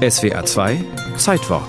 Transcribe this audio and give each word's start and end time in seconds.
SWA 0.00 0.46
2 0.46 0.82
Zeitwort 1.18 1.68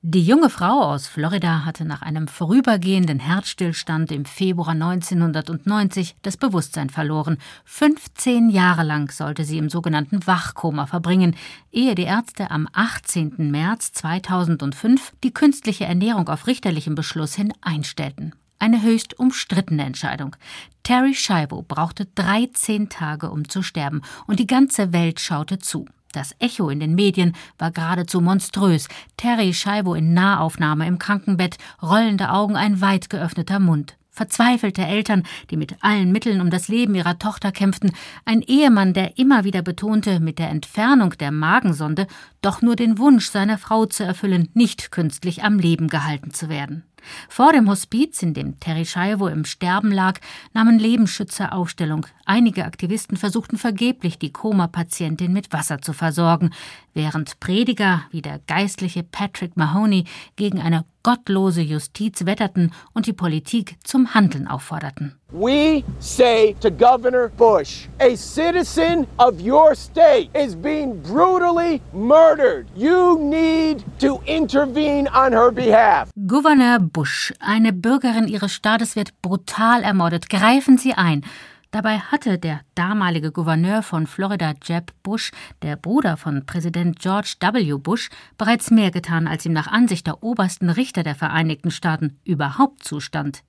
Die 0.00 0.24
junge 0.24 0.48
Frau 0.48 0.80
aus 0.80 1.08
Florida 1.08 1.64
hatte 1.64 1.84
nach 1.84 2.02
einem 2.02 2.28
vorübergehenden 2.28 3.18
Herzstillstand 3.18 4.12
im 4.12 4.24
Februar 4.24 4.68
1990 4.68 6.14
das 6.22 6.36
Bewusstsein 6.36 6.88
verloren. 6.88 7.38
15 7.64 8.48
Jahre 8.48 8.84
lang 8.84 9.10
sollte 9.10 9.42
sie 9.42 9.58
im 9.58 9.70
sogenannten 9.70 10.24
Wachkoma 10.24 10.86
verbringen, 10.86 11.34
ehe 11.72 11.96
die 11.96 12.04
Ärzte 12.04 12.52
am 12.52 12.68
18. 12.72 13.50
März 13.50 13.94
2005 13.94 15.14
die 15.24 15.34
künstliche 15.34 15.84
Ernährung 15.84 16.28
auf 16.28 16.46
richterlichem 16.46 16.94
Beschluss 16.94 17.34
hin 17.34 17.52
einstellten. 17.60 18.36
Eine 18.62 18.80
höchst 18.80 19.18
umstrittene 19.18 19.82
Entscheidung. 19.84 20.36
Terry 20.84 21.16
Scheibo 21.16 21.62
brauchte 21.62 22.06
13 22.14 22.88
Tage, 22.88 23.28
um 23.28 23.48
zu 23.48 23.60
sterben, 23.60 24.02
und 24.28 24.38
die 24.38 24.46
ganze 24.46 24.92
Welt 24.92 25.18
schaute 25.18 25.58
zu. 25.58 25.86
Das 26.12 26.36
Echo 26.38 26.68
in 26.68 26.78
den 26.78 26.94
Medien 26.94 27.34
war 27.58 27.72
geradezu 27.72 28.20
monströs. 28.20 28.86
Terry 29.16 29.52
Scheibo 29.52 29.94
in 29.94 30.14
Nahaufnahme 30.14 30.86
im 30.86 31.00
Krankenbett, 31.00 31.58
rollende 31.82 32.30
Augen, 32.30 32.54
ein 32.54 32.80
weit 32.80 33.10
geöffneter 33.10 33.58
Mund. 33.58 33.96
Verzweifelte 34.10 34.82
Eltern, 34.82 35.24
die 35.50 35.56
mit 35.56 35.74
allen 35.80 36.12
Mitteln 36.12 36.40
um 36.40 36.50
das 36.50 36.68
Leben 36.68 36.94
ihrer 36.94 37.18
Tochter 37.18 37.50
kämpften, 37.50 37.90
ein 38.24 38.42
Ehemann, 38.42 38.94
der 38.94 39.18
immer 39.18 39.42
wieder 39.42 39.62
betonte, 39.62 40.20
mit 40.20 40.38
der 40.38 40.50
Entfernung 40.50 41.18
der 41.18 41.32
Magensonde 41.32 42.06
doch 42.42 42.62
nur 42.62 42.76
den 42.76 42.96
Wunsch 42.98 43.28
seiner 43.28 43.58
Frau 43.58 43.86
zu 43.86 44.04
erfüllen, 44.04 44.50
nicht 44.54 44.92
künstlich 44.92 45.42
am 45.42 45.58
Leben 45.58 45.88
gehalten 45.88 46.32
zu 46.32 46.48
werden. 46.48 46.84
Vor 47.28 47.52
dem 47.52 47.68
Hospiz, 47.68 48.22
in 48.22 48.34
dem 48.34 48.60
Terry 48.60 48.84
Scheivo 48.84 49.28
im 49.28 49.44
Sterben 49.44 49.90
lag, 49.90 50.20
nahmen 50.52 50.78
Lebensschützer 50.78 51.52
Aufstellung. 51.52 52.06
Einige 52.24 52.64
Aktivisten 52.64 53.16
versuchten 53.16 53.58
vergeblich, 53.58 54.18
die 54.18 54.32
Koma-Patientin 54.32 55.32
mit 55.32 55.52
Wasser 55.52 55.80
zu 55.80 55.92
versorgen, 55.92 56.50
während 56.94 57.40
Prediger 57.40 58.02
wie 58.10 58.22
der 58.22 58.38
geistliche 58.46 59.02
Patrick 59.02 59.56
Mahoney 59.56 60.04
gegen 60.36 60.60
eine 60.60 60.84
gottlose 61.02 61.62
Justiz 61.62 62.24
wetterten 62.26 62.72
und 62.92 63.06
die 63.06 63.12
Politik 63.12 63.76
zum 63.82 64.14
Handeln 64.14 64.46
aufforderten. 64.46 65.16
We 65.32 65.82
say 65.98 66.54
to 66.60 66.70
Governor 66.70 67.30
Bush, 67.30 67.88
a 68.00 68.14
citizen 68.14 69.06
of 69.18 69.40
your 69.40 69.74
state 69.74 70.28
is 70.34 70.54
being 70.54 71.00
brutally 71.02 71.80
murdered. 71.92 72.66
You 72.76 73.18
need 73.18 73.82
to 73.98 74.20
intervene 74.26 75.08
on 75.08 75.32
her 75.32 75.50
behalf. 75.50 76.10
Gouverneur 76.26 76.78
Bush, 76.92 77.32
eine 77.40 77.72
Bürgerin 77.72 78.28
Ihres 78.28 78.52
Staates 78.52 78.96
wird 78.96 79.20
brutal 79.22 79.82
ermordet. 79.82 80.28
Greifen 80.28 80.78
Sie 80.78 80.94
ein. 80.94 81.24
Dabei 81.70 82.00
hatte 82.00 82.38
der 82.38 82.60
damalige 82.74 83.32
Gouverneur 83.32 83.82
von 83.82 84.06
Florida, 84.06 84.52
Jeb 84.62 84.92
Bush, 85.02 85.30
der 85.62 85.76
Bruder 85.76 86.18
von 86.18 86.44
Präsident 86.44 86.98
George 86.98 87.36
W. 87.40 87.78
Bush, 87.78 88.10
bereits 88.36 88.70
mehr 88.70 88.90
getan, 88.90 89.26
als 89.26 89.46
ihm 89.46 89.54
nach 89.54 89.68
Ansicht 89.68 90.06
der 90.06 90.22
obersten 90.22 90.68
Richter 90.68 91.02
der 91.02 91.14
Vereinigten 91.14 91.70
Staaten 91.70 92.18
überhaupt 92.24 92.84
zustand. 92.84 93.42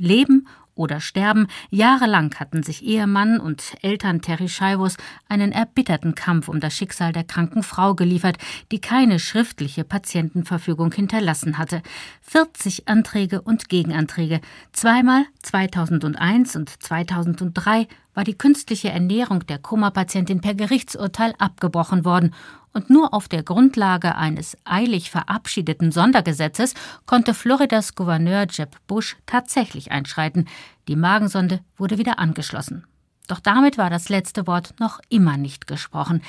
Leben 0.00 0.48
oder 0.78 1.00
sterben. 1.00 1.48
Jahrelang 1.70 2.34
hatten 2.36 2.62
sich 2.62 2.84
Ehemann 2.84 3.40
und 3.40 3.74
Eltern 3.82 4.22
Terry 4.22 4.48
Scheivos 4.48 4.96
einen 5.28 5.52
erbitterten 5.52 6.14
Kampf 6.14 6.48
um 6.48 6.60
das 6.60 6.74
Schicksal 6.74 7.12
der 7.12 7.24
kranken 7.24 7.62
Frau 7.62 7.94
geliefert, 7.94 8.38
die 8.70 8.80
keine 8.80 9.18
schriftliche 9.18 9.84
Patientenverfügung 9.84 10.92
hinterlassen 10.92 11.58
hatte. 11.58 11.82
40 12.22 12.88
Anträge 12.88 13.42
und 13.42 13.68
Gegenanträge. 13.68 14.40
Zweimal 14.72 15.24
2001 15.42 16.56
und 16.56 16.82
2003 16.82 17.88
war 18.14 18.24
die 18.24 18.36
künstliche 18.36 18.90
Ernährung 18.90 19.46
der 19.46 19.58
Koma-Patientin 19.58 20.40
per 20.40 20.54
Gerichtsurteil 20.54 21.34
abgebrochen 21.38 22.04
worden 22.04 22.34
und 22.78 22.90
nur 22.90 23.12
auf 23.12 23.26
der 23.26 23.42
Grundlage 23.42 24.14
eines 24.14 24.56
eilig 24.64 25.10
verabschiedeten 25.10 25.90
Sondergesetzes 25.90 26.74
konnte 27.06 27.34
Floridas 27.34 27.96
Gouverneur 27.96 28.46
Jeb 28.48 28.76
Bush 28.86 29.16
tatsächlich 29.26 29.90
einschreiten. 29.90 30.46
Die 30.86 30.94
Magensonde 30.94 31.58
wurde 31.76 31.98
wieder 31.98 32.20
angeschlossen. 32.20 32.86
Doch 33.26 33.40
damit 33.40 33.78
war 33.78 33.90
das 33.90 34.08
letzte 34.08 34.46
Wort 34.46 34.74
noch 34.78 35.00
immer 35.08 35.36
nicht 35.36 35.66
gesprochen. 35.66 36.22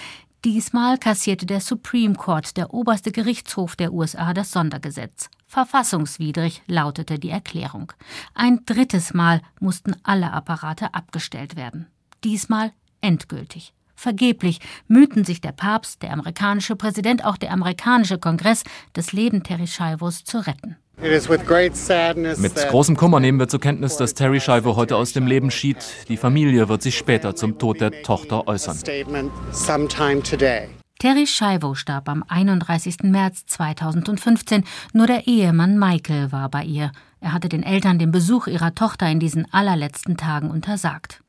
Diesmal 0.44 0.98
kassierte 0.98 1.46
der 1.46 1.62
Supreme 1.62 2.16
Court, 2.16 2.58
der 2.58 2.74
oberste 2.74 3.12
Gerichtshof 3.12 3.76
der 3.76 3.94
USA, 3.94 4.34
das 4.34 4.50
Sondergesetz. 4.50 5.30
Verfassungswidrig 5.46 6.64
lautete 6.66 7.20
die 7.20 7.30
Erklärung. 7.30 7.94
Ein 8.34 8.66
drittes 8.66 9.14
Mal 9.14 9.44
mussten 9.60 9.96
alle 10.02 10.34
Apparate 10.34 10.96
abgestellt 10.96 11.56
werden. 11.56 11.86
Diesmal 12.24 12.72
endgültig. 13.02 13.76
Vergeblich 14.00 14.60
mühten 14.88 15.26
sich 15.26 15.42
der 15.42 15.52
Papst, 15.52 16.04
der 16.04 16.14
amerikanische 16.14 16.78
Präsident, 16.78 17.26
auch 17.26 17.36
der 17.36 17.52
amerikanische 17.52 18.18
Kongress, 18.18 18.64
das 18.94 19.12
Leben 19.12 19.44
Terry 19.44 19.68
Scheivos 19.68 20.24
zu 20.24 20.38
retten. 20.38 20.78
Mit 21.02 22.56
großem 22.56 22.96
Kummer 22.96 23.20
nehmen 23.20 23.40
wir 23.40 23.50
zur 23.50 23.60
Kenntnis, 23.60 23.98
dass 23.98 24.14
Terry 24.14 24.40
Scheibe 24.40 24.78
heute 24.78 24.96
aus 24.96 25.12
dem 25.12 25.28
Leben 25.28 25.52
schied. 25.52 25.78
Die 26.08 26.16
Familie 26.16 26.70
wird 26.70 26.82
sich 26.82 26.98
später 26.98 27.36
zum 27.36 27.60
Tod 27.60 27.82
der 27.82 28.02
Tochter 28.04 28.48
äußern. 28.48 28.78
Terry 31.00 31.28
Scheivo 31.28 31.76
starb 31.76 32.08
am 32.08 32.24
31. 32.26 33.04
März 33.04 33.48
2015. 33.48 34.64
Nur 34.94 35.08
der 35.08 35.28
Ehemann 35.28 35.78
Michael 35.78 36.32
war 36.32 36.48
bei 36.48 36.64
ihr. 36.64 36.94
Er 37.20 37.34
hatte 37.34 37.50
den 37.50 37.64
Eltern 37.64 38.00
den 38.00 38.12
Besuch 38.12 38.48
ihrer 38.48 38.76
Tochter 38.76 39.10
in 39.10 39.20
diesen 39.20 39.46
allerletzten 39.54 40.16
Tagen 40.16 40.50
untersagt. 40.50 41.22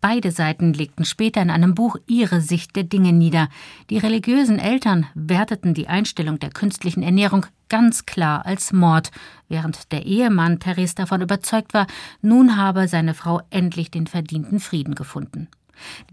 Beide 0.00 0.30
Seiten 0.30 0.72
legten 0.72 1.04
später 1.04 1.42
in 1.42 1.50
einem 1.50 1.74
Buch 1.74 1.96
ihre 2.06 2.40
Sicht 2.40 2.76
der 2.76 2.84
Dinge 2.84 3.12
nieder. 3.12 3.48
Die 3.90 3.98
religiösen 3.98 4.58
Eltern 4.58 5.06
werteten 5.14 5.74
die 5.74 5.88
Einstellung 5.88 6.38
der 6.38 6.50
künstlichen 6.50 7.02
Ernährung 7.02 7.46
ganz 7.68 8.06
klar 8.06 8.46
als 8.46 8.72
Mord, 8.72 9.10
während 9.48 9.90
der 9.92 10.06
Ehemann 10.06 10.60
Therese 10.60 10.94
davon 10.94 11.22
überzeugt 11.22 11.74
war, 11.74 11.86
nun 12.22 12.56
habe 12.56 12.88
seine 12.88 13.14
Frau 13.14 13.40
endlich 13.50 13.90
den 13.90 14.06
verdienten 14.06 14.60
Frieden 14.60 14.94
gefunden. 14.94 15.48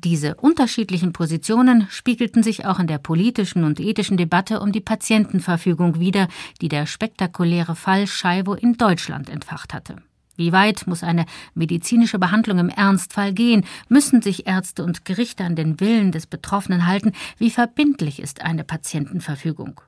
Diese 0.04 0.36
unterschiedlichen 0.36 1.14
Positionen 1.14 1.88
spiegelten 1.90 2.44
sich 2.44 2.66
auch 2.66 2.80
in 2.80 2.88
der 2.88 2.98
politischen 2.98 3.64
und 3.64 3.80
ethischen 3.80 4.18
Debatte 4.18 4.60
um 4.60 4.72
die 4.72 4.82
Patientenverfügung 4.82 6.00
wider, 6.00 6.28
die 6.62 6.70
der 6.70 6.86
spektakuläre 6.86 7.76
Fall 7.76 8.08
Scheibo 8.08 8.54
in 8.54 8.78
Deutschland 8.78 9.30
entfacht 9.30 9.74
hatte. 9.74 9.98
Wie 10.36 10.52
weit 10.52 10.88
muss 10.88 11.04
eine 11.04 11.26
medizinische 11.54 12.20
Behandlung 12.20 12.60
im 12.60 12.70
Ernstfall 12.70 13.34
gehen? 13.34 13.66
Müssen 13.90 14.22
sich 14.22 14.48
Ärzte 14.48 14.84
und 14.84 15.06
Gerichte 15.06 15.44
an 15.44 15.56
den 15.56 15.80
Willen 15.80 16.12
des 16.12 16.28
Betroffenen 16.28 16.88
halten? 16.88 17.12
Wie 17.38 17.50
verbindlich 17.50 18.22
ist 18.22 18.42
eine 18.42 18.64
Patientenverfügung? 18.64 19.82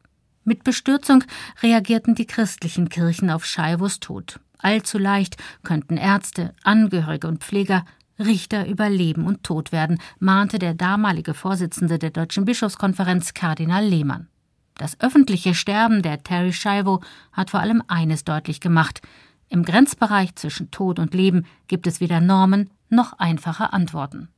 Mit 0.44 0.64
Bestürzung 0.64 1.24
reagierten 1.62 2.16
die 2.16 2.28
christlichen 2.28 2.90
Kirchen 2.90 3.30
auf 3.30 3.46
Scheivos 3.46 4.00
Tod. 4.00 4.40
Allzu 4.60 4.98
leicht 4.98 5.38
könnten 5.64 5.98
Ärzte, 5.98 6.54
Angehörige 6.64 7.28
und 7.28 7.44
Pfleger 7.44 7.86
Richter 8.20 8.68
über 8.68 8.90
Leben 8.90 9.26
und 9.26 9.44
Tod 9.44 9.72
werden, 9.72 10.00
mahnte 10.20 10.60
der 10.60 10.74
damalige 10.74 11.34
Vorsitzende 11.34 11.98
der 11.98 12.12
Deutschen 12.12 12.46
Bischofskonferenz 12.46 13.34
Kardinal 13.34 13.86
Lehmann. 13.86 14.28
Das 14.76 15.00
öffentliche 15.00 15.54
Sterben 15.54 16.02
der 16.02 16.24
Terry 16.24 16.54
Scheivo 16.54 17.02
hat 17.32 17.50
vor 17.52 17.60
allem 17.60 17.84
eines 17.88 18.24
deutlich 18.24 18.60
gemacht. 18.60 19.02
Im 19.54 19.62
Grenzbereich 19.62 20.34
zwischen 20.34 20.72
Tod 20.72 20.98
und 20.98 21.14
Leben 21.14 21.46
gibt 21.68 21.86
es 21.86 22.02
weder 22.02 22.20
Normen 22.20 22.72
noch 22.90 23.20
einfache 23.20 23.72
Antworten. 23.72 24.30